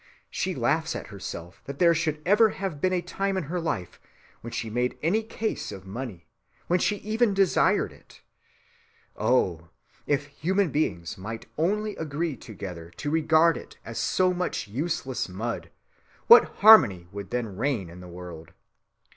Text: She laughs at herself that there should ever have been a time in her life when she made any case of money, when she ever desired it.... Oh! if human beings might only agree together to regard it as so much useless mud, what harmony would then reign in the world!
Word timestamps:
She 0.31 0.55
laughs 0.55 0.95
at 0.95 1.09
herself 1.09 1.61
that 1.65 1.77
there 1.77 1.93
should 1.93 2.23
ever 2.25 2.49
have 2.49 2.81
been 2.81 2.91
a 2.91 3.03
time 3.03 3.37
in 3.37 3.43
her 3.43 3.59
life 3.61 3.99
when 4.41 4.49
she 4.51 4.67
made 4.67 4.97
any 5.03 5.21
case 5.21 5.71
of 5.71 5.85
money, 5.85 6.25
when 6.65 6.79
she 6.79 7.13
ever 7.13 7.27
desired 7.27 7.93
it.... 7.93 8.23
Oh! 9.15 9.69
if 10.07 10.25
human 10.25 10.71
beings 10.71 11.19
might 11.19 11.45
only 11.55 11.95
agree 11.97 12.35
together 12.35 12.89
to 12.97 13.11
regard 13.11 13.57
it 13.57 13.77
as 13.85 13.99
so 13.99 14.33
much 14.33 14.67
useless 14.67 15.29
mud, 15.29 15.69
what 16.25 16.45
harmony 16.63 17.07
would 17.11 17.29
then 17.29 17.55
reign 17.55 17.87
in 17.87 17.99
the 17.99 18.07
world! 18.07 18.53